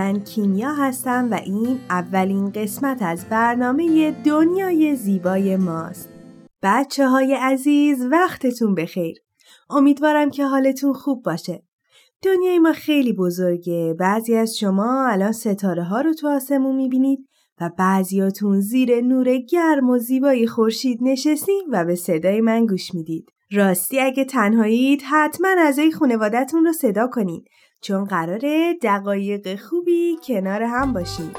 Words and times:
من 0.00 0.20
کیمیا 0.20 0.74
هستم 0.74 1.28
و 1.30 1.34
این 1.34 1.78
اولین 1.90 2.50
قسمت 2.50 3.02
از 3.02 3.24
برنامه 3.30 4.10
دنیای 4.10 4.96
زیبای 4.96 5.56
ماست. 5.56 6.08
بچه 6.62 7.08
های 7.08 7.34
عزیز 7.34 8.06
وقتتون 8.10 8.74
بخیر. 8.74 9.18
امیدوارم 9.70 10.30
که 10.30 10.46
حالتون 10.46 10.92
خوب 10.92 11.22
باشه. 11.22 11.62
دنیای 12.22 12.58
ما 12.58 12.72
خیلی 12.72 13.12
بزرگه. 13.12 13.94
بعضی 13.98 14.34
از 14.34 14.58
شما 14.58 15.08
الان 15.08 15.32
ستاره 15.32 15.84
ها 15.84 16.00
رو 16.00 16.14
تو 16.14 16.28
آسمون 16.28 16.76
می‌بینید 16.76 17.28
و 17.60 17.70
بعضیاتون 17.78 18.60
زیر 18.60 19.00
نور 19.00 19.36
گرم 19.36 19.90
و 19.90 19.98
زیبای 19.98 20.46
خورشید 20.46 20.98
نشستین 21.02 21.64
و 21.72 21.84
به 21.84 21.94
صدای 21.94 22.40
من 22.40 22.66
گوش 22.66 22.94
می‌دید. 22.94 23.28
راستی 23.52 24.00
اگه 24.00 24.24
تنهایید 24.24 25.02
حتما 25.10 25.48
اعضای 25.58 25.92
خانوادتون 25.92 26.64
رو 26.64 26.72
صدا 26.72 27.06
کنید 27.06 27.44
چون 27.80 28.04
قراره 28.04 28.78
دقایق 28.82 29.60
خوبی 29.60 30.16
کنار 30.24 30.62
هم 30.62 30.92
باشیم. 30.92 31.32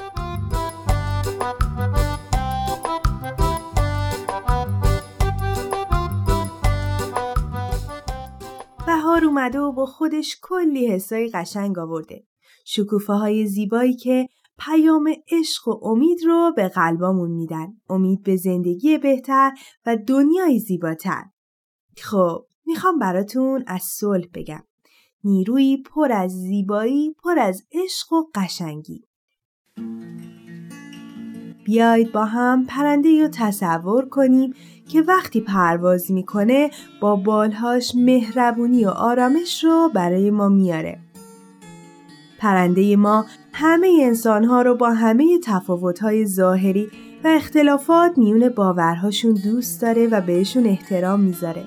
بهار 8.86 9.24
اومده 9.24 9.58
و 9.58 9.72
با 9.72 9.86
خودش 9.86 10.38
کلی 10.42 10.86
حسای 10.86 11.28
قشنگ 11.28 11.78
آورده. 11.78 12.24
شکوفه 12.64 13.12
های 13.12 13.46
زیبایی 13.46 13.96
که 13.96 14.28
پیام 14.58 15.14
عشق 15.30 15.68
و 15.68 15.80
امید 15.84 16.18
رو 16.24 16.52
به 16.56 16.68
قلبامون 16.68 17.30
میدن. 17.30 17.66
امید 17.88 18.22
به 18.22 18.36
زندگی 18.36 18.98
بهتر 18.98 19.52
و 19.86 19.96
دنیای 19.96 20.58
زیباتر. 20.58 21.24
خب 22.02 22.46
می‌خوام 22.66 22.98
براتون 22.98 23.64
از 23.66 23.82
صلح 23.82 24.26
بگم. 24.34 24.64
نیروی 25.24 25.76
پر 25.76 26.12
از 26.12 26.30
زیبایی، 26.30 27.14
پر 27.24 27.38
از 27.38 27.62
عشق 27.72 28.12
و 28.12 28.24
قشنگی. 28.34 29.04
بیایید 31.64 32.12
با 32.12 32.24
هم 32.24 32.66
پرنده 32.66 33.22
رو 33.22 33.28
تصور 33.28 34.08
کنیم 34.08 34.54
که 34.88 35.02
وقتی 35.02 35.40
پرواز 35.40 36.10
می‌کنه 36.10 36.70
با 37.00 37.16
بالهاش 37.16 37.92
مهربونی 37.94 38.84
و 38.84 38.88
آرامش 38.88 39.64
رو 39.64 39.90
برای 39.94 40.30
ما 40.30 40.48
میاره. 40.48 40.98
پرنده 42.38 42.96
ما 42.96 43.26
همه 43.52 43.98
انسانها 44.02 44.62
رو 44.62 44.74
با 44.74 44.90
همه 44.90 45.38
تفاوتهای 45.44 46.26
ظاهری 46.26 46.88
و 47.24 47.28
اختلافات 47.28 48.18
میون 48.18 48.48
باورهاشون 48.48 49.34
دوست 49.44 49.82
داره 49.82 50.06
و 50.06 50.20
بهشون 50.20 50.66
احترام 50.66 51.20
می‌ذاره. 51.20 51.64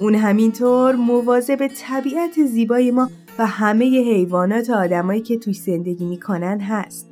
اون 0.00 0.14
همینطور 0.14 0.96
مواظب 0.96 1.66
طبیعت 1.66 2.44
زیبای 2.44 2.90
ما 2.90 3.10
و 3.38 3.46
همه 3.46 3.84
حیوانات 3.84 4.70
و 4.70 4.72
آدمایی 4.72 5.20
که 5.20 5.38
توی 5.38 5.52
زندگی 5.52 6.04
می‌کنن 6.04 6.60
هست. 6.60 7.10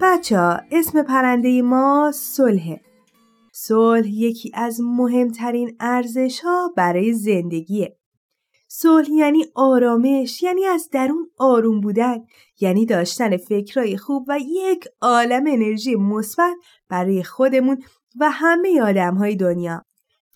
بچه 0.00 0.38
ها 0.38 0.60
اسم 0.70 1.02
پرنده 1.02 1.62
ما 1.62 2.12
صلحه. 2.14 2.80
صلح 3.52 4.08
یکی 4.08 4.50
از 4.54 4.80
مهمترین 4.80 5.76
ارزش 5.80 6.40
ها 6.40 6.72
برای 6.76 7.12
زندگیه. 7.12 7.98
صلح 8.68 9.10
یعنی 9.10 9.44
آرامش 9.54 10.42
یعنی 10.42 10.64
از 10.64 10.88
درون 10.92 11.30
آروم 11.38 11.80
بودن 11.80 12.18
یعنی 12.60 12.86
داشتن 12.86 13.36
فکرای 13.36 13.96
خوب 13.96 14.24
و 14.28 14.38
یک 14.40 14.84
عالم 15.00 15.44
انرژی 15.46 15.96
مثبت 15.96 16.56
برای 16.88 17.22
خودمون 17.22 17.82
و 18.20 18.30
همه 18.30 18.82
آدم 18.82 19.14
های 19.14 19.36
دنیا 19.36 19.84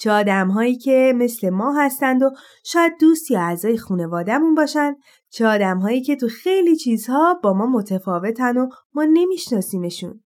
چه 0.02 0.10
آدم 0.10 0.48
هایی 0.48 0.76
که 0.76 1.12
مثل 1.16 1.50
ما 1.50 1.72
هستند 1.72 2.22
و 2.22 2.30
شاید 2.64 2.92
دوست 3.00 3.30
یا 3.30 3.40
اعضای 3.40 3.78
خانوادهمون 3.78 4.54
باشن 4.54 4.96
چه 5.30 5.46
آدم 5.46 5.78
هایی 5.78 6.02
که 6.02 6.16
تو 6.16 6.28
خیلی 6.28 6.76
چیزها 6.76 7.40
با 7.42 7.52
ما 7.52 7.66
متفاوتن 7.66 8.56
و 8.56 8.68
ما 8.94 9.06
نمیشناسیمشون 9.12 10.20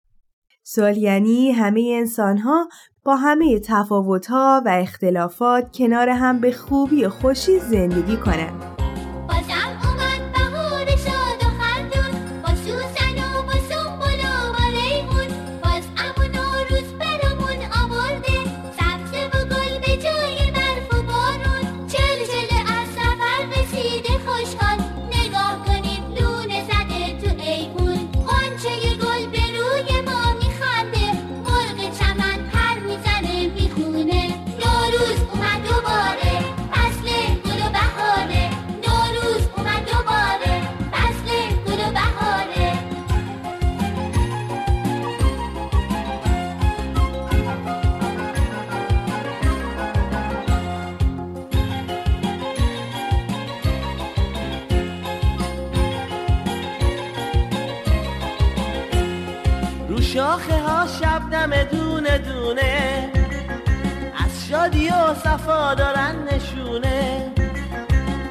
سال 0.62 0.96
یعنی 0.96 1.50
همه 1.50 1.94
انسان 1.98 2.38
ها 2.38 2.68
با 3.04 3.16
همه 3.16 3.60
تفاوت 3.60 4.26
ها 4.26 4.62
و 4.66 4.68
اختلافات 4.68 5.76
کنار 5.76 6.08
هم 6.08 6.40
به 6.40 6.52
خوبی 6.52 7.04
و 7.04 7.08
خوشی 7.08 7.58
زندگی 7.58 8.16
کنند. 8.16 8.71
شبنم 61.42 61.62
دونه 61.64 62.18
دونه. 62.18 63.10
از 64.24 64.48
شادی 64.48 64.88
و 64.88 65.14
صفا 65.14 65.74
دارن 65.74 66.16
نشونه. 66.32 67.32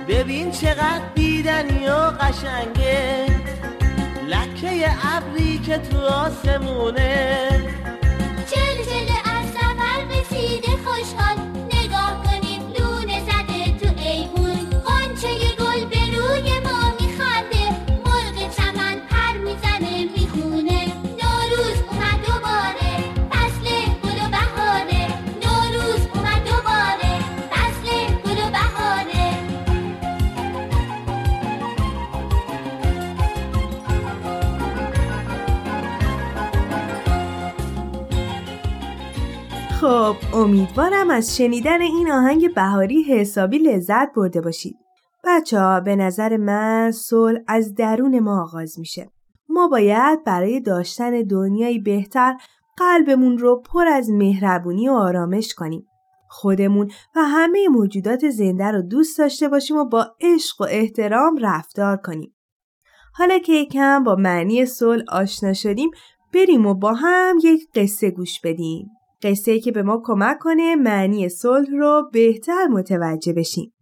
ببین 0.07 0.51
چقدر 0.51 1.01
بیدنی 1.15 1.87
و 1.87 1.95
قشنگه. 1.95 3.25
لکه 4.27 4.89
ابری 5.15 5.57
که 5.57 5.77
تو 5.77 5.97
آسمونه. 5.97 7.47
چل 8.51 8.77
چل 8.85 9.13
از 9.25 9.45
سفر 9.45 10.19
رسیده 10.19 10.71
خوشحال. 10.85 11.50
خب 39.91 40.15
امیدوارم 40.33 41.09
از 41.09 41.37
شنیدن 41.37 41.81
این 41.81 42.11
آهنگ 42.11 42.53
بهاری 42.53 43.03
حسابی 43.03 43.57
لذت 43.57 44.13
برده 44.13 44.41
باشید. 44.41 44.75
بچه 45.23 45.59
ها 45.59 45.79
به 45.79 45.95
نظر 45.95 46.37
من 46.37 46.91
صلح 46.91 47.39
از 47.47 47.75
درون 47.75 48.19
ما 48.19 48.41
آغاز 48.41 48.79
میشه. 48.79 49.09
ما 49.49 49.67
باید 49.67 50.23
برای 50.23 50.59
داشتن 50.59 51.21
دنیایی 51.21 51.79
بهتر 51.79 52.37
قلبمون 52.77 53.37
رو 53.37 53.61
پر 53.61 53.87
از 53.87 54.09
مهربونی 54.09 54.89
و 54.89 54.93
آرامش 54.93 55.53
کنیم. 55.53 55.85
خودمون 56.29 56.91
و 57.15 57.19
همه 57.23 57.67
موجودات 57.67 58.29
زنده 58.29 58.71
رو 58.71 58.81
دوست 58.81 59.17
داشته 59.17 59.47
باشیم 59.47 59.77
و 59.77 59.85
با 59.85 60.15
عشق 60.21 60.61
و 60.61 60.65
احترام 60.69 61.37
رفتار 61.41 61.97
کنیم. 61.97 62.35
حالا 63.13 63.39
که 63.39 63.53
یکم 63.53 64.03
با 64.03 64.15
معنی 64.15 64.65
صلح 64.65 65.03
آشنا 65.07 65.53
شدیم 65.53 65.91
بریم 66.33 66.65
و 66.65 66.73
با 66.73 66.93
هم 66.93 67.37
یک 67.43 67.61
قصه 67.75 68.11
گوش 68.11 68.39
بدیم. 68.43 68.89
قصه 69.23 69.59
که 69.59 69.71
به 69.71 69.83
ما 69.83 70.01
کمک 70.03 70.37
کنه 70.39 70.75
معنی 70.75 71.29
صلح 71.29 71.69
رو 71.71 72.09
بهتر 72.13 72.67
متوجه 72.67 73.33
بشیم. 73.33 73.73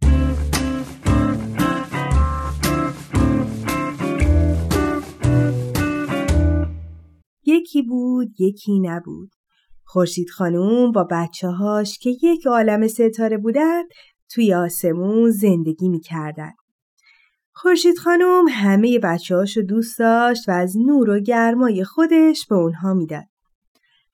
یکی 7.46 7.82
بود 7.82 8.40
یکی 8.40 8.80
نبود. 8.80 9.30
خورشید 9.84 10.30
خانوم 10.30 10.92
با 10.92 11.04
بچه 11.10 11.48
هاش 11.48 11.98
که 11.98 12.10
یک 12.22 12.46
عالم 12.46 12.88
ستاره 12.88 13.38
بودند 13.38 13.84
توی 14.30 14.54
آسمون 14.54 15.30
زندگی 15.30 15.88
می‌کردن. 15.88 16.52
خورشید 17.52 17.98
خانوم 17.98 18.44
همه 18.50 18.98
بچه 18.98 19.36
هاشو 19.36 19.60
دوست 19.60 19.98
داشت 19.98 20.48
و 20.48 20.52
از 20.52 20.76
نور 20.76 21.10
و 21.10 21.20
گرمای 21.20 21.84
خودش 21.84 22.46
به 22.46 22.54
اونها 22.54 22.94
می‌داد. 22.94 23.29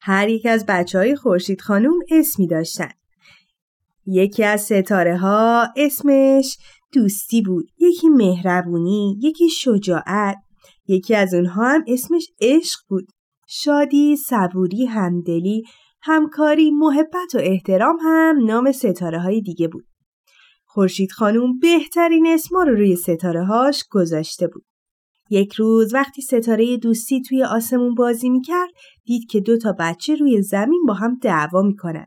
هر 0.01 0.29
یک 0.29 0.47
از 0.47 0.65
بچه 0.69 0.99
های 0.99 1.17
خورشید 1.17 1.61
خانوم 1.61 1.99
اسمی 2.11 2.47
داشتن. 2.47 2.91
یکی 4.07 4.45
از 4.45 4.61
ستاره 4.61 5.17
ها 5.17 5.69
اسمش 5.77 6.59
دوستی 6.93 7.43
بود، 7.43 7.67
یکی 7.79 8.09
مهربونی، 8.09 9.19
یکی 9.23 9.49
شجاعت، 9.49 10.37
یکی 10.89 11.15
از 11.15 11.35
اونها 11.35 11.69
هم 11.69 11.85
اسمش 11.87 12.29
عشق 12.41 12.79
بود. 12.89 13.09
شادی، 13.49 14.17
صبوری، 14.17 14.87
همدلی، 14.87 15.65
همکاری، 16.03 16.71
محبت 16.71 17.35
و 17.35 17.39
احترام 17.39 17.97
هم 18.03 18.45
نام 18.45 18.73
ستاره 18.73 19.21
های 19.21 19.41
دیگه 19.41 19.69
بود. 19.69 19.87
خورشید 20.65 21.13
خانوم 21.13 21.59
بهترین 21.59 22.27
اسما 22.27 22.63
رو 22.63 22.75
روی 22.75 22.97
ستاره 22.97 23.45
هاش 23.45 23.85
گذاشته 23.91 24.47
بود. 24.47 24.65
یک 25.31 25.53
روز 25.53 25.95
وقتی 25.95 26.23
ستاره 26.23 26.77
دوستی 26.77 27.23
توی 27.23 27.45
آسمون 27.45 27.95
بازی 27.95 28.31
می‌کرد 28.31 28.71
دید 29.05 29.31
که 29.31 29.41
دو 29.41 29.59
تا 29.59 29.75
بچه 29.79 30.15
روی 30.15 30.43
زمین 30.43 30.85
با 30.89 30.95
هم 30.95 31.19
دعوا 31.23 31.63
می‌کنن. 31.63 32.07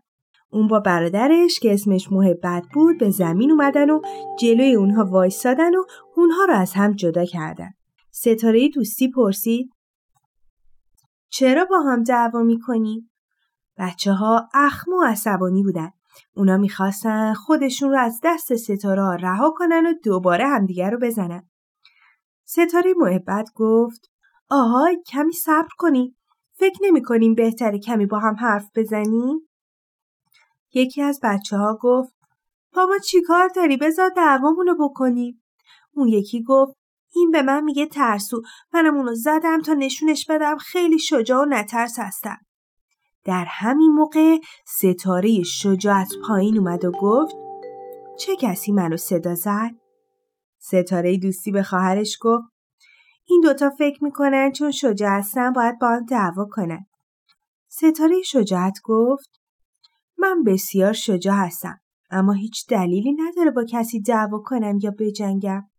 اون 0.51 0.67
با 0.67 0.79
برادرش 0.79 1.59
که 1.59 1.73
اسمش 1.73 2.11
محبت 2.11 2.63
بود 2.73 2.97
به 2.99 3.09
زمین 3.09 3.51
اومدن 3.51 3.89
و 3.89 4.01
جلوی 4.39 4.75
اونها 4.75 5.05
وایستادن 5.05 5.75
و 5.75 5.83
اونها 6.15 6.45
رو 6.45 6.53
از 6.53 6.73
هم 6.73 6.93
جدا 6.93 7.25
کردن. 7.25 7.69
ستاره 8.11 8.69
دوستی 8.69 9.11
پرسید 9.11 9.69
چرا 11.31 11.65
با 11.65 11.79
هم 11.79 12.03
دعوا 12.03 12.43
می‌کنی؟ 12.43 13.09
بچه 13.77 14.11
ها 14.11 14.49
اخم 14.53 14.93
و 14.93 15.03
عصبانی 15.03 15.63
بودن. 15.63 15.89
اونا 16.35 16.57
می‌خواستن 16.57 17.33
خودشون 17.33 17.91
رو 17.91 17.97
از 17.99 18.19
دست 18.23 18.55
ستاره 18.55 19.03
ها 19.03 19.15
رها 19.15 19.53
کنن 19.57 19.85
و 19.85 19.93
دوباره 20.03 20.47
همدیگر 20.47 20.89
رو 20.89 20.99
بزنن. 21.01 21.48
ستاره 22.51 22.93
محبت 22.97 23.49
گفت 23.55 24.09
آهای 24.49 25.03
کمی 25.07 25.33
صبر 25.33 25.69
کنی. 25.77 26.15
فکر 26.53 26.79
نمی 26.81 27.01
کنیم 27.01 27.35
بهتره 27.35 27.79
کمی 27.79 28.05
با 28.05 28.19
هم 28.19 28.35
حرف 28.35 28.69
بزنیم؟ 28.75 29.49
یکی 30.73 31.01
از 31.01 31.19
بچه 31.23 31.57
ها 31.57 31.77
گفت 31.81 32.13
بابا 32.73 32.97
چی 32.97 33.21
کار 33.21 33.47
داری 33.55 33.77
بذار 33.77 34.09
دعوامونو 34.09 34.75
بکنیم. 34.79 35.43
اون 35.93 36.07
یکی 36.07 36.43
گفت 36.43 36.73
این 37.15 37.31
به 37.31 37.41
من 37.41 37.63
میگه 37.63 37.85
ترسو 37.85 38.41
منم 38.73 38.95
اونو 38.95 39.15
زدم 39.15 39.61
تا 39.61 39.73
نشونش 39.73 40.25
بدم 40.29 40.57
خیلی 40.57 40.99
شجاع 40.99 41.41
و 41.41 41.45
نترس 41.45 41.99
هستم. 41.99 42.37
در 43.25 43.45
همین 43.49 43.91
موقع 43.91 44.37
ستاره 44.65 45.43
شجاعت 45.43 46.13
پایین 46.27 46.57
اومد 46.57 46.85
و 46.85 46.91
گفت 46.91 47.35
چه 48.19 48.35
کسی 48.35 48.71
منو 48.71 48.97
صدا 48.97 49.35
زد؟ 49.35 49.88
ستاره 50.59 51.17
دوستی 51.17 51.51
به 51.51 51.63
خواهرش 51.63 52.17
گفت 52.21 52.47
این 53.25 53.41
دوتا 53.41 53.69
فکر 53.69 54.03
می‌کنن 54.03 54.51
چون 54.51 54.71
شجاع 54.71 55.17
هستن 55.17 55.53
باید 55.53 55.79
با 55.79 55.87
هم 55.87 56.05
دعوا 56.05 56.45
کنن. 56.51 56.85
ستاره 57.67 58.21
شجاعت 58.21 58.79
گفت 58.83 59.29
من 60.17 60.43
بسیار 60.43 60.93
شجاع 60.93 61.35
هستم 61.35 61.79
اما 62.09 62.33
هیچ 62.33 62.67
دلیلی 62.69 63.13
نداره 63.13 63.51
با 63.51 63.63
کسی 63.69 64.01
دعوا 64.01 64.39
کنم 64.45 64.79
یا 64.81 64.91
بجنگم. 64.99 65.69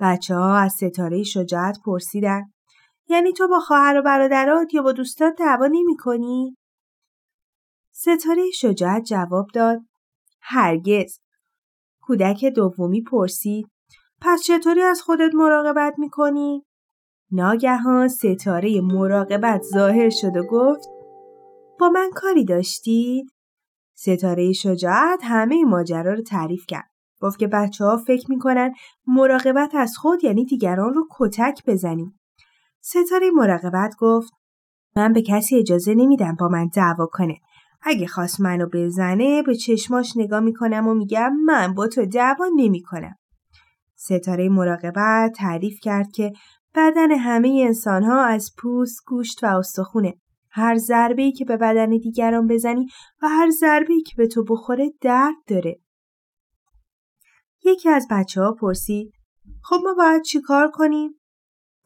بچه 0.00 0.34
ها 0.34 0.58
از 0.58 0.72
ستاره 0.72 1.22
شجاعت 1.22 1.78
پرسیدن 1.84 2.42
یعنی 3.08 3.32
تو 3.32 3.48
با 3.48 3.60
خواهر 3.60 3.98
و 3.98 4.02
برادرات 4.02 4.74
یا 4.74 4.82
با 4.82 4.92
دوستات 4.92 5.34
دعوا 5.38 5.66
نمی 5.66 5.96
کنی؟ 5.96 6.56
ستاره 7.92 8.50
شجاعت 8.54 9.02
جواب 9.04 9.46
داد 9.54 9.80
هرگز. 10.40 11.18
کودک 12.10 12.44
دومی 12.44 13.02
پرسید 13.02 13.66
پس 14.20 14.42
چطوری 14.42 14.82
از 14.82 15.02
خودت 15.02 15.30
مراقبت 15.34 15.94
می 15.98 16.10
کنی؟ 16.10 16.64
ناگهان 17.32 18.08
ستاره 18.08 18.80
مراقبت 18.80 19.62
ظاهر 19.74 20.10
شد 20.10 20.36
و 20.36 20.42
گفت 20.42 20.88
با 21.80 21.88
من 21.88 22.10
کاری 22.14 22.44
داشتید؟ 22.44 23.26
ستاره 23.94 24.52
شجاعت 24.52 25.20
همه 25.22 25.64
ماجرا 25.64 26.14
رو 26.14 26.22
تعریف 26.22 26.66
کرد. 26.68 26.90
گفت 27.20 27.38
که 27.38 27.46
بچه 27.46 27.84
ها 27.84 27.96
فکر 27.96 28.30
می‌کنن 28.30 28.72
مراقبت 29.06 29.74
از 29.74 29.96
خود 29.96 30.24
یعنی 30.24 30.44
دیگران 30.44 30.94
رو 30.94 31.08
کتک 31.18 31.62
بزنیم. 31.66 32.20
ستاره 32.80 33.30
مراقبت 33.30 33.94
گفت 33.98 34.32
من 34.96 35.12
به 35.12 35.22
کسی 35.22 35.56
اجازه 35.56 35.94
نمیدم 35.94 36.36
با 36.40 36.48
من 36.48 36.68
دعوا 36.74 37.06
کنه. 37.06 37.40
اگه 37.82 38.06
خواست 38.06 38.40
منو 38.40 38.66
بزنه 38.72 39.42
به 39.42 39.54
چشماش 39.54 40.12
نگاه 40.16 40.40
می‌کنم 40.40 40.88
و 40.88 40.94
میگم 40.94 41.32
من 41.46 41.74
با 41.74 41.86
تو 41.86 42.06
دعوا 42.06 42.46
نمی‌کنم. 42.56 43.14
ستاره 43.96 44.48
مراقبت 44.48 45.32
تعریف 45.36 45.78
کرد 45.82 46.12
که 46.12 46.32
بدن 46.74 47.10
همه 47.10 47.62
انسان 47.66 48.02
ها 48.02 48.24
از 48.24 48.50
پوست، 48.58 49.00
گوشت 49.06 49.44
و 49.44 49.46
استخونه. 49.46 50.14
هر 50.50 50.76
ضربه 50.76 51.32
که 51.32 51.44
به 51.44 51.56
بدن 51.56 51.90
دیگران 51.90 52.46
بزنی 52.46 52.86
و 53.22 53.28
هر 53.28 53.50
ضربه 53.50 54.00
که 54.06 54.12
به 54.16 54.26
تو 54.26 54.44
بخوره 54.44 54.90
درد 55.00 55.34
داره. 55.46 55.80
یکی 57.64 57.88
از 57.88 58.06
بچه 58.10 58.40
ها 58.40 58.52
پرسید 58.52 59.12
خب 59.62 59.76
ما 59.84 59.94
باید 59.94 60.22
چی 60.22 60.40
کار 60.40 60.70
کنیم؟ 60.70 61.20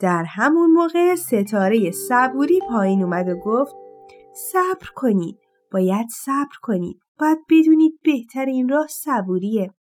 در 0.01 0.25
همون 0.29 0.71
موقع 0.71 1.15
ستاره 1.15 1.91
صبوری 1.91 2.61
پایین 2.71 3.03
اومد 3.03 3.29
و 3.29 3.35
گفت 3.35 3.75
صبر 4.35 4.89
کنید 4.95 5.39
باید 5.75 6.09
صبر 6.09 6.57
کنید. 6.63 7.01
باید 7.19 7.39
بدونید 7.51 8.01
بهترین 8.05 8.69
راه 8.69 8.87
صبوریه. 8.87 9.75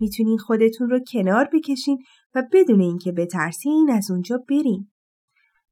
می‌تونین 0.00 0.38
خودتون 0.38 0.90
رو 0.90 1.00
کنار 1.12 1.48
بکشین 1.52 1.98
و 2.34 2.42
بدون 2.52 2.80
اینکه 2.80 3.12
بترسین 3.12 3.90
از 3.90 4.10
اونجا 4.10 4.44
برین. 4.48 4.90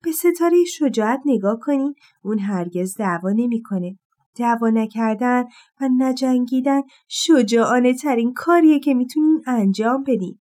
به 0.03 0.13
ستاره 0.13 0.65
شجاعت 0.65 1.21
نگاه 1.25 1.59
کنین. 1.61 1.95
اون 2.23 2.39
هرگز 2.39 2.97
دعوا 2.97 3.31
نمی‌کنه. 3.31 3.99
دعوا 4.39 4.71
نکردن 4.71 5.45
و 5.81 5.89
نجنگیدن 5.99 6.81
شجاعانه 7.09 7.95
ترین 7.95 8.33
کاریه 8.35 8.79
که 8.79 8.95
می‌تونین 8.95 9.43
انجام 9.47 10.05
بدین. 10.07 10.39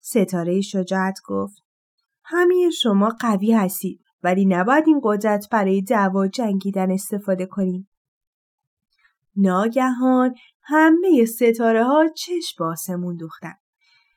ستاره 0.00 0.60
شجاعت 0.60 1.18
گفت 1.26 1.62
همه 2.24 2.70
شما 2.70 3.08
قوی 3.20 3.52
هستید 3.52 4.00
ولی 4.22 4.46
نباید 4.46 4.84
این 4.86 5.00
قدرت 5.04 5.48
برای 5.50 5.82
دعوا 5.82 6.26
جنگیدن 6.26 6.90
استفاده 6.90 7.46
کنید. 7.46 7.87
ناگهان 9.38 10.34
همه 10.62 11.24
ستاره 11.24 11.84
ها 11.84 12.04
چشم 12.16 12.64
آسمون 12.64 13.16
دوختن 13.16 13.54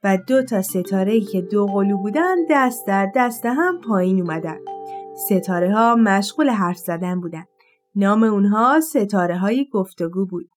و 0.03 0.17
دو 0.27 0.43
تا 0.43 0.61
ستاره 0.61 1.21
که 1.21 1.41
دو 1.41 1.65
قلو 1.65 1.97
بودن 1.97 2.35
دست 2.49 2.87
در 2.87 3.11
دست 3.15 3.45
هم 3.45 3.81
پایین 3.81 4.21
اومدن. 4.21 4.59
ستاره 5.29 5.73
ها 5.73 5.95
مشغول 5.95 6.49
حرف 6.49 6.77
زدن 6.77 7.21
بودن. 7.21 7.43
نام 7.95 8.23
اونها 8.23 8.79
ستاره 8.79 9.37
های 9.37 9.67
گفتگو 9.71 10.25
بود. 10.25 10.49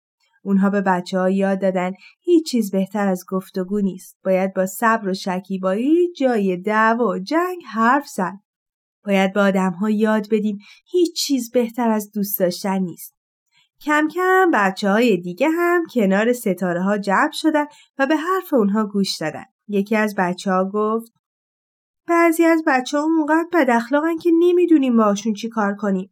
اونها 0.44 0.70
به 0.70 0.80
بچه 0.80 1.18
ها 1.18 1.30
یاد 1.30 1.60
دادن 1.60 1.92
هیچ 2.20 2.50
چیز 2.50 2.70
بهتر 2.70 3.08
از 3.08 3.24
گفتگو 3.28 3.80
نیست. 3.80 4.18
باید 4.24 4.54
با 4.54 4.66
صبر 4.66 5.08
و 5.08 5.14
شکیبایی 5.14 6.12
جای 6.12 6.56
دعوا 6.56 7.08
و 7.08 7.18
جنگ 7.18 7.62
حرف 7.72 8.06
زد. 8.06 8.38
باید 9.04 9.32
به 9.32 9.40
آدم 9.40 9.70
ها 9.70 9.90
یاد 9.90 10.26
بدیم 10.30 10.58
هیچ 10.86 11.16
چیز 11.16 11.50
بهتر 11.50 11.90
از 11.90 12.10
دوست 12.10 12.38
داشتن 12.38 12.78
نیست. 12.78 13.13
کم 13.80 14.08
کم 14.08 14.50
بچه 14.54 14.90
های 14.90 15.16
دیگه 15.16 15.48
هم 15.48 15.82
کنار 15.94 16.32
ستاره 16.32 16.82
ها 16.82 16.98
جمع 16.98 17.30
شدن 17.32 17.64
و 17.98 18.06
به 18.06 18.16
حرف 18.16 18.54
اونها 18.54 18.86
گوش 18.86 19.16
دادن. 19.20 19.44
یکی 19.68 19.96
از 19.96 20.14
بچه 20.18 20.50
ها 20.50 20.70
گفت 20.74 21.12
بعضی 22.08 22.44
از 22.44 22.62
بچه 22.66 22.98
ها 22.98 23.04
اونقدر 23.04 23.48
بد 23.52 23.70
اخلاقن 23.70 24.16
که 24.16 24.30
نمی‌دونیم 24.38 24.96
باشون 24.96 25.32
چی 25.32 25.48
کار 25.48 25.74
کنیم. 25.74 26.10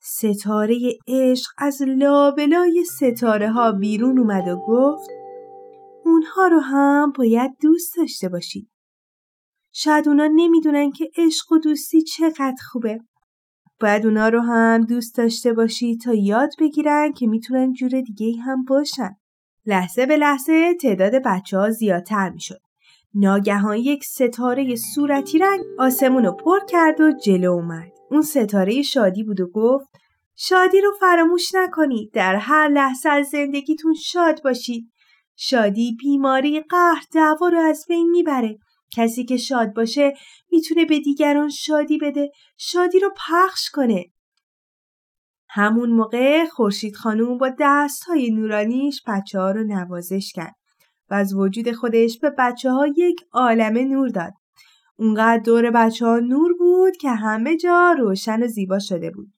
ستاره 0.00 0.78
عشق 1.08 1.50
از 1.58 1.82
لابلای 1.82 2.84
ستاره 2.84 3.50
ها 3.50 3.72
بیرون 3.72 4.18
اومد 4.18 4.48
و 4.48 4.56
گفت 4.56 5.10
اونها 6.04 6.46
رو 6.46 6.60
هم 6.60 7.12
باید 7.18 7.50
دوست 7.62 7.96
داشته 7.96 8.28
باشید. 8.28 8.70
شاید 9.72 10.08
اونا 10.08 10.26
نمی‌دونن 10.26 10.90
که 10.90 11.10
عشق 11.18 11.52
و 11.52 11.58
دوستی 11.58 12.02
چقدر 12.02 12.56
خوبه. 12.72 13.00
باید 13.80 14.06
اونا 14.06 14.28
رو 14.28 14.40
هم 14.40 14.84
دوست 14.84 15.16
داشته 15.16 15.52
باشی 15.52 15.96
تا 15.96 16.14
یاد 16.14 16.50
بگیرن 16.58 17.12
که 17.12 17.26
می‌تونن 17.26 17.72
جور 17.72 18.00
دیگه 18.00 18.42
هم 18.42 18.64
باشن. 18.64 19.16
لحظه 19.66 20.06
به 20.06 20.16
لحظه 20.16 20.74
تعداد 20.74 21.12
بچه 21.24 21.58
ها 21.58 21.70
زیادتر 21.70 22.30
می‌شد. 22.30 22.60
ناگهان 23.14 23.76
یک 23.76 24.04
ستاره 24.04 24.76
صورتی 24.76 25.38
رنگ 25.38 25.60
آسمون 25.78 26.24
رو 26.24 26.32
پر 26.32 26.58
کرد 26.68 27.00
و 27.00 27.12
جلو 27.12 27.50
اومد. 27.50 27.92
اون 28.10 28.22
ستاره 28.22 28.82
شادی 28.82 29.24
بود 29.24 29.40
و 29.40 29.46
گفت 29.46 29.88
شادی 30.36 30.80
رو 30.80 30.92
فراموش 31.00 31.54
نکنید. 31.54 32.10
در 32.12 32.36
هر 32.36 32.68
لحظه 32.68 33.08
از 33.08 33.26
زندگیتون 33.26 33.94
شاد 33.94 34.42
باشید. 34.44 34.92
شادی 35.36 35.96
بیماری 36.00 36.60
قهر 36.60 37.04
دعوا 37.14 37.48
رو 37.48 37.58
از 37.58 37.84
بین 37.88 38.10
می‌بره. 38.10 38.58
کسی 38.92 39.24
که 39.24 39.36
شاد 39.36 39.74
باشه 39.74 40.14
می‌تونه 40.50 40.84
به 40.84 41.00
دیگران 41.00 41.48
شادی 41.48 41.98
بده 41.98 42.30
شادی 42.56 42.98
رو 42.98 43.10
پخش 43.28 43.70
کنه 43.70 44.04
همون 45.48 45.90
موقع 45.90 46.46
خورشید 46.46 46.96
خانوم 46.96 47.38
با 47.38 47.50
دست 47.60 48.04
های 48.04 48.30
نورانیش 48.30 49.02
بچه 49.06 49.40
ها 49.40 49.50
رو 49.50 49.64
نوازش 49.64 50.32
کرد 50.34 50.54
و 51.10 51.14
از 51.14 51.34
وجود 51.34 51.72
خودش 51.72 52.18
به 52.18 52.30
بچه 52.38 52.70
ها 52.70 52.86
یک 52.96 53.20
عالم 53.32 53.78
نور 53.78 54.08
داد. 54.08 54.32
اونقدر 54.96 55.42
دور 55.42 55.70
بچه 55.70 56.06
ها 56.06 56.18
نور 56.18 56.54
بود 56.58 56.96
که 56.96 57.10
همه 57.10 57.56
جا 57.56 57.94
روشن 57.98 58.42
و 58.42 58.46
زیبا 58.46 58.78
شده 58.78 59.10
بود. 59.10 59.32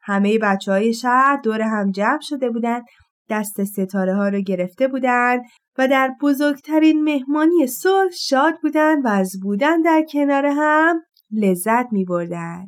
همه 0.00 0.38
بچه 0.38 0.72
های 0.72 0.94
شهر 0.94 1.40
دور 1.44 1.62
هم 1.62 1.90
جمع 1.90 2.20
شده 2.20 2.50
بودند 2.50 2.84
دست 3.30 3.64
ستاره 3.64 4.14
ها 4.14 4.28
رو 4.28 4.40
گرفته 4.40 4.88
بودند 4.88 5.40
و 5.78 5.88
در 5.88 6.14
بزرگترین 6.22 7.04
مهمانی 7.04 7.66
صلح 7.66 8.10
شاد 8.10 8.54
بودند 8.62 9.04
و 9.04 9.08
از 9.08 9.32
بودن 9.42 9.82
در 9.82 10.04
کنار 10.12 10.46
هم 10.46 11.00
لذت 11.32 11.92
می 11.92 12.04
بردن. 12.04 12.66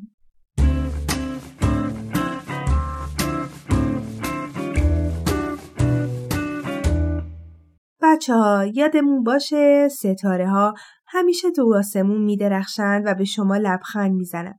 بچه 8.02 8.34
ها 8.34 8.66
یادمون 8.74 9.22
باشه 9.22 9.88
ستاره 9.88 10.48
ها 10.48 10.74
همیشه 11.06 11.50
تو 11.50 11.74
آسمون 11.78 12.22
می 12.22 12.36
درخشند 12.36 13.02
و 13.06 13.14
به 13.14 13.24
شما 13.24 13.56
لبخند 13.56 14.12
می‌زنن. 14.14 14.58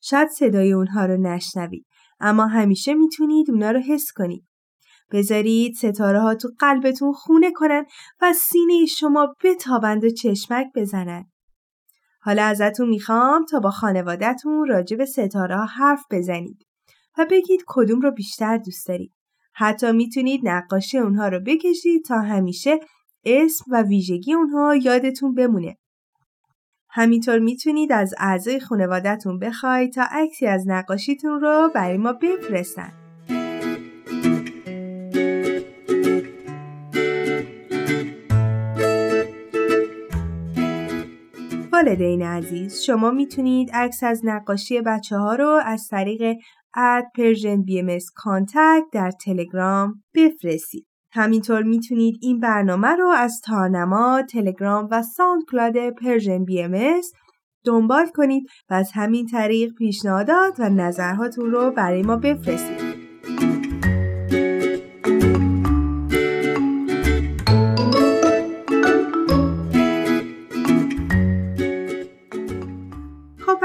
شاید 0.00 0.28
صدای 0.28 0.72
اونها 0.72 1.06
رو 1.06 1.16
نشنوید 1.16 1.86
اما 2.20 2.46
همیشه 2.46 2.94
می‌تونید 2.94 3.50
اونا 3.50 3.70
رو 3.70 3.80
حس 3.80 4.06
کنید. 4.16 4.44
بذارید 5.12 5.74
ستاره 5.74 6.20
ها 6.20 6.34
تو 6.34 6.48
قلبتون 6.58 7.12
خونه 7.12 7.52
کنن 7.52 7.84
و 8.20 8.32
سینه 8.32 8.86
شما 8.86 9.34
بتابند 9.44 10.04
و 10.04 10.10
چشمک 10.10 10.66
بزنن. 10.74 11.24
حالا 12.20 12.44
ازتون 12.44 12.88
می‌خوام 12.88 13.44
تا 13.44 13.60
با 13.60 13.70
خانوادهتون 13.70 14.68
راجع 14.68 14.96
به 14.96 15.06
ستاره 15.06 15.56
ها 15.56 15.64
حرف 15.64 16.04
بزنید 16.10 16.66
و 17.18 17.26
بگید 17.30 17.64
کدوم 17.66 18.00
رو 18.00 18.10
بیشتر 18.10 18.56
دوست 18.56 18.88
دارید. 18.88 19.12
حتی 19.54 19.92
می‌تونید 19.92 20.40
نقاشی 20.44 20.98
اونها 20.98 21.28
رو 21.28 21.40
بکشید 21.40 22.04
تا 22.04 22.20
همیشه 22.20 22.80
اسم 23.24 23.64
و 23.68 23.82
ویژگی 23.82 24.34
اونها 24.34 24.76
یادتون 24.76 25.34
بمونه. 25.34 25.76
همینطور 26.90 27.38
می‌تونید 27.38 27.92
از 27.92 28.14
اعضای 28.18 28.60
خانوادهتون 28.60 29.38
بخواید 29.38 29.92
تا 29.92 30.06
عکسی 30.10 30.46
از 30.46 30.64
نقاشیتون 30.66 31.40
رو 31.40 31.70
برای 31.74 31.96
ما 31.96 32.12
بفرستن. 32.12 33.03
والدین 41.84 42.22
عزیز 42.22 42.82
شما 42.82 43.10
می‌تونید 43.10 43.70
عکس 43.72 44.02
از 44.02 44.20
نقاشی 44.24 44.80
بچه 44.80 45.16
ها 45.16 45.34
رو 45.34 45.60
از 45.64 45.88
طریق 45.90 46.36
at 46.74 47.04
Persian 47.16 47.62
BM 47.62 47.98
در 48.92 49.10
تلگرام 49.10 50.02
بفرستید. 50.14 50.86
همینطور 51.12 51.62
می‌تونید 51.62 52.18
این 52.22 52.40
برنامه 52.40 52.88
رو 52.88 53.08
از 53.08 53.40
تارنما، 53.44 54.22
تلگرام 54.30 54.88
و 54.90 55.02
SoundCloud 55.02 55.90
Persian 55.90 56.44
BM 56.44 57.00
دنبال 57.64 58.06
کنید 58.14 58.46
و 58.70 58.74
از 58.74 58.90
همین 58.94 59.26
طریق 59.26 59.74
پیشنهادات 59.74 60.60
و 60.60 60.68
نظرهاتون 60.68 61.50
رو 61.50 61.70
برای 61.70 62.02
ما 62.02 62.16
بفرستید. 62.16 62.83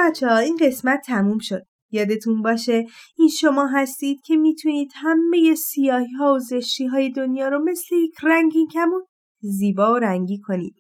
بچه 0.09 0.27
ها 0.27 0.37
این 0.37 0.57
قسمت 0.61 1.01
تموم 1.05 1.37
شد. 1.39 1.65
یادتون 1.91 2.41
باشه 2.41 2.85
این 3.17 3.27
شما 3.27 3.67
هستید 3.67 4.21
که 4.21 4.35
می‌تونید 4.35 4.91
همه 4.95 5.55
سیاهی 5.55 6.13
ها 6.19 6.33
و 6.33 6.39
زشتی 6.39 6.85
های 6.85 7.09
دنیا 7.09 7.47
رو 7.47 7.63
مثل 7.63 7.95
یک 7.95 8.15
رنگین 8.23 8.67
کمون 8.67 9.05
زیبا 9.41 9.93
و 9.93 9.97
رنگی 9.97 10.39
کنید. 10.39 10.75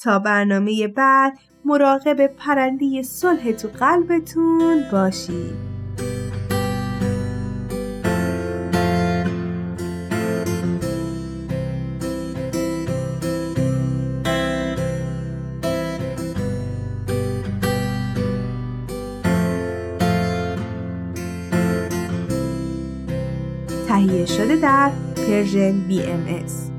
تا 0.00 0.18
برنامه 0.18 0.88
بعد 0.88 1.38
مراقب 1.64 2.26
پرنده 2.26 3.02
صلح 3.02 3.52
تو 3.52 3.68
قلبتون 3.68 4.84
باشید. 4.92 5.71
شده 24.26 24.56
در 24.56 24.90
پرژن 25.16 25.74
BMS 25.90 26.71